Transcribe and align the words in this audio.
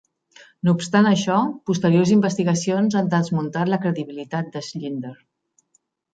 No 0.67 0.71
obstant 0.77 1.09
això, 1.09 1.35
posteriors 1.71 2.13
investigacions 2.15 2.97
han 3.01 3.13
desmuntat 3.13 3.71
la 3.75 3.81
credibilitat 3.85 4.53
de 4.57 4.65
Schindler. 4.71 5.15